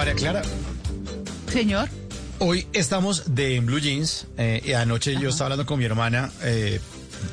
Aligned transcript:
María 0.00 0.14
Clara, 0.14 0.40
Señor. 1.52 1.86
hoy 2.38 2.66
estamos 2.72 3.34
de 3.34 3.56
en 3.56 3.66
Blue 3.66 3.80
Jeans. 3.80 4.28
eh, 4.38 4.62
y 4.64 4.72
anoche 4.72 5.12
yo 5.20 5.28
estaba 5.28 5.48
hablando 5.48 5.66
con 5.66 5.78
mi 5.78 5.84
hermana 5.84 6.30
eh, 6.40 6.80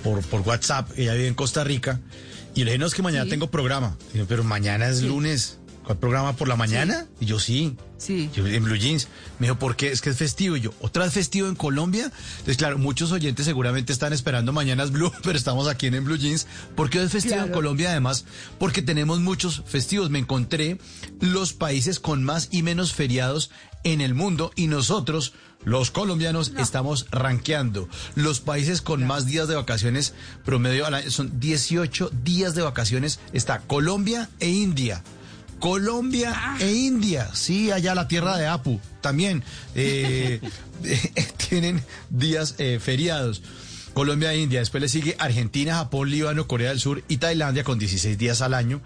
por, 0.04 0.22
por 0.24 0.42
WhatsApp. 0.42 0.92
Ella 0.98 1.14
vive 1.14 1.28
en 1.30 1.34
Costa 1.34 1.64
Rica. 1.64 2.02
Y 2.56 2.66
le 2.66 2.72
dije, 2.72 2.78
no, 2.78 2.88
es 2.88 2.94
que 2.94 3.02
mañana 3.02 3.24
Sí. 3.24 3.30
tengo 3.30 3.50
programa. 3.50 3.96
Pero 4.28 4.44
mañana 4.44 4.90
es 4.90 4.98
Sí. 4.98 5.08
lunes. 5.08 5.60
¿Cuál 5.88 6.00
programa 6.00 6.34
por 6.34 6.50
la 6.50 6.58
mañana? 6.58 7.08
Y 7.22 7.28
yo, 7.28 7.40
sí. 7.40 7.78
Sí. 7.98 8.30
Yo 8.36 8.46
en 8.46 8.62
Blue 8.62 8.76
Jeans. 8.76 9.08
Me 9.40 9.48
dijo, 9.48 9.58
¿por 9.58 9.78
qué? 9.78 9.90
Es 9.90 10.02
que 10.02 10.10
es 10.10 10.18
festivo. 10.18 10.58
Y 10.58 10.60
yo, 10.60 10.74
¿otra 10.82 11.06
vez 11.06 11.14
festivo 11.14 11.48
en 11.48 11.56
Colombia? 11.56 12.12
Entonces, 12.32 12.58
claro, 12.58 12.78
muchos 12.78 13.14
oyentes 13.14 13.46
seguramente 13.46 13.94
están 13.94 14.12
esperando 14.12 14.52
Mañanas 14.52 14.92
Blue, 14.92 15.14
pero 15.24 15.38
estamos 15.38 15.66
aquí 15.70 15.88
en, 15.88 16.04
Blue 16.04 16.18
Jeans. 16.18 16.46
¿Por 16.76 16.90
qué 16.90 17.02
es 17.02 17.14
festivo 17.14 17.38
en. 17.38 17.54
Colombia? 17.54 17.92
Además, 17.92 18.26
porque 18.60 18.82
tenemos 18.82 19.22
muchos 19.22 19.64
festivos. 19.66 20.10
Me 20.10 20.20
encontré 20.20 20.78
los 21.22 21.54
países 21.54 22.02
con 22.02 22.22
más 22.22 22.50
y 22.52 22.64
menos 22.64 22.92
feriados 22.92 23.50
en 23.86 24.02
el 24.02 24.14
mundo 24.14 24.52
y 24.58 24.68
nosotros, 24.68 25.32
los 25.64 25.90
colombianos, 25.90 26.52
estamos 26.58 27.08
rankeando. 27.12 27.88
Los 28.16 28.42
países 28.42 28.82
con 28.82 29.08
más 29.08 29.26
días 29.26 29.48
de 29.48 29.56
vacaciones 29.56 30.14
promedio 30.44 30.86
al 30.86 30.96
año 30.96 31.12
son 31.12 31.40
18 31.40 32.12
días 32.26 32.56
de 32.56 32.64
vacaciones. 32.64 33.22
Está 33.32 33.60
Colombia 33.62 34.30
e 34.42 34.50
India. 34.50 35.02
Colombia 35.60 36.56
e 36.60 36.72
India, 36.72 37.30
sí, 37.34 37.72
allá 37.72 37.96
la 37.96 38.08
tierra 38.08 38.38
de 38.38 38.48
Apu, 38.48 38.80
también 39.02 39.44
eh, 39.76 40.40
tienen 41.50 41.82
días 42.10 42.56
eh, 42.58 42.80
feriados. 42.82 43.42
Colombia 43.94 44.32
e 44.32 44.38
India, 44.38 44.60
después 44.60 44.80
le 44.80 44.90
sigue 44.90 45.16
Argentina, 45.18 45.78
Japón, 45.78 46.12
Líbano, 46.12 46.48
Corea 46.48 46.70
del 46.70 46.80
Sur 46.80 47.04
y 47.08 47.18
Tailandia 47.18 47.64
con 47.64 47.80
16 47.80 48.16
días 48.16 48.44
al 48.44 48.54
año. 48.54 48.80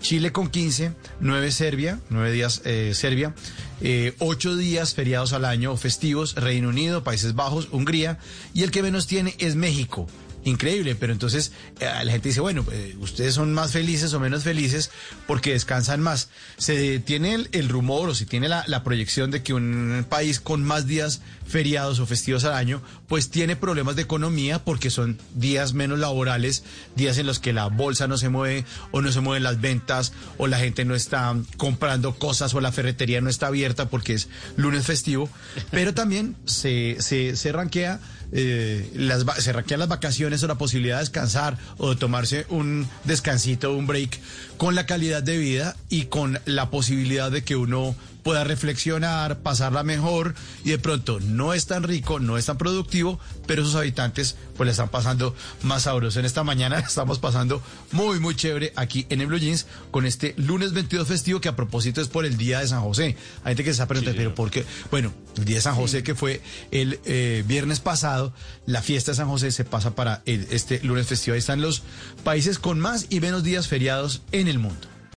Chile 0.00 0.32
con 0.32 0.48
15, 0.48 0.90
9 1.20 1.52
Serbia, 1.52 2.00
9 2.10 2.32
días 2.32 2.62
eh, 2.64 2.90
Serbia, 2.92 3.32
eh, 3.80 4.14
8 4.18 4.56
días 4.56 4.94
feriados 4.94 5.32
al 5.34 5.44
año 5.44 5.76
festivos, 5.76 6.34
Reino 6.34 6.70
Unido, 6.70 7.04
Países 7.04 7.36
Bajos, 7.36 7.68
Hungría 7.70 8.18
y 8.54 8.64
el 8.64 8.72
que 8.72 8.82
menos 8.82 9.06
tiene 9.06 9.36
es 9.38 9.54
México. 9.54 10.08
Increíble, 10.46 10.94
pero 10.94 11.12
entonces 11.12 11.50
eh, 11.80 11.90
la 12.04 12.12
gente 12.12 12.28
dice, 12.28 12.40
bueno, 12.40 12.64
eh, 12.70 12.96
ustedes 13.00 13.34
son 13.34 13.52
más 13.52 13.72
felices 13.72 14.14
o 14.14 14.20
menos 14.20 14.44
felices 14.44 14.92
porque 15.26 15.50
descansan 15.50 16.00
más. 16.00 16.28
Se 16.56 17.00
tiene 17.00 17.48
el, 17.50 17.68
rumor 17.68 18.10
o 18.10 18.14
se 18.14 18.26
tiene 18.26 18.48
la, 18.48 18.62
la 18.68 18.84
proyección 18.84 19.32
de 19.32 19.42
que 19.42 19.54
un 19.54 20.06
país 20.08 20.38
con 20.38 20.62
más 20.62 20.86
días 20.86 21.20
feriados 21.48 21.98
o 21.98 22.06
festivos 22.06 22.44
al 22.44 22.54
año, 22.54 22.80
pues 23.08 23.28
tiene 23.28 23.56
problemas 23.56 23.96
de 23.96 24.02
economía 24.02 24.64
porque 24.64 24.88
son 24.88 25.18
días 25.34 25.72
menos 25.72 25.98
laborales, 25.98 26.62
días 26.94 27.18
en 27.18 27.26
los 27.26 27.40
que 27.40 27.52
la 27.52 27.66
bolsa 27.66 28.06
no 28.06 28.16
se 28.16 28.28
mueve 28.28 28.64
o 28.92 29.02
no 29.02 29.10
se 29.10 29.18
mueven 29.20 29.42
las 29.42 29.60
ventas 29.60 30.12
o 30.38 30.46
la 30.46 30.60
gente 30.60 30.84
no 30.84 30.94
está 30.94 31.34
comprando 31.56 32.14
cosas 32.20 32.54
o 32.54 32.60
la 32.60 32.70
ferretería 32.70 33.20
no 33.20 33.30
está 33.30 33.48
abierta 33.48 33.88
porque 33.88 34.14
es 34.14 34.28
lunes 34.56 34.86
festivo, 34.86 35.28
pero 35.72 35.92
también 35.92 36.36
se, 36.44 36.98
se, 37.00 37.34
se 37.34 37.50
ranquea 37.50 37.98
eh, 38.32 38.90
las, 38.94 39.24
se 39.42 39.52
ranquean 39.52 39.80
las 39.80 39.88
vacaciones 39.88 40.42
o 40.42 40.46
la 40.46 40.56
posibilidad 40.56 40.96
de 40.96 41.00
descansar 41.00 41.58
o 41.78 41.90
de 41.90 41.96
tomarse 41.96 42.46
un 42.48 42.88
descansito, 43.04 43.74
un 43.74 43.86
break 43.86 44.18
con 44.56 44.74
la 44.74 44.86
calidad 44.86 45.22
de 45.22 45.38
vida 45.38 45.76
y 45.88 46.06
con 46.06 46.38
la 46.44 46.70
posibilidad 46.70 47.30
de 47.30 47.44
que 47.44 47.56
uno 47.56 47.94
pueda 48.26 48.42
reflexionar, 48.42 49.38
pasarla 49.38 49.84
mejor 49.84 50.34
y 50.64 50.70
de 50.70 50.80
pronto 50.80 51.20
no 51.20 51.54
es 51.54 51.66
tan 51.66 51.84
rico, 51.84 52.18
no 52.18 52.36
es 52.36 52.46
tan 52.46 52.58
productivo, 52.58 53.20
pero 53.46 53.64
sus 53.64 53.76
habitantes 53.76 54.34
pues 54.56 54.66
le 54.66 54.72
están 54.72 54.88
pasando 54.88 55.32
más 55.62 55.82
sabroso. 55.84 56.18
En 56.18 56.26
esta 56.26 56.42
mañana 56.42 56.78
estamos 56.88 57.20
pasando 57.20 57.62
muy 57.92 58.18
muy 58.18 58.34
chévere 58.34 58.72
aquí 58.74 59.06
en 59.10 59.20
el 59.20 59.28
Blue 59.28 59.38
Jeans 59.38 59.66
con 59.92 60.06
este 60.06 60.34
lunes 60.38 60.72
22 60.72 61.06
festivo 61.06 61.40
que 61.40 61.48
a 61.48 61.54
propósito 61.54 62.00
es 62.00 62.08
por 62.08 62.26
el 62.26 62.36
Día 62.36 62.58
de 62.58 62.66
San 62.66 62.80
José. 62.82 63.16
Hay 63.44 63.50
gente 63.52 63.62
que 63.62 63.68
se 63.70 63.74
está 63.74 63.86
preguntando, 63.86 64.18
pero 64.18 64.34
¿por 64.34 64.50
qué? 64.50 64.64
Bueno, 64.90 65.14
el 65.36 65.44
Día 65.44 65.56
de 65.56 65.62
San 65.62 65.76
José 65.76 66.02
que 66.02 66.16
fue 66.16 66.42
el 66.72 66.98
eh, 67.04 67.44
viernes 67.46 67.78
pasado, 67.78 68.32
la 68.66 68.82
fiesta 68.82 69.12
de 69.12 69.18
San 69.18 69.28
José 69.28 69.52
se 69.52 69.64
pasa 69.64 69.94
para 69.94 70.22
el- 70.26 70.48
este 70.50 70.80
lunes 70.82 71.06
festivo. 71.06 71.34
Ahí 71.34 71.38
están 71.38 71.60
los 71.60 71.84
países 72.24 72.58
con 72.58 72.80
más 72.80 73.06
y 73.08 73.20
menos 73.20 73.44
días 73.44 73.68
feriados 73.68 74.22
en 74.32 74.48
el 74.48 74.58
mundo. 74.58 74.88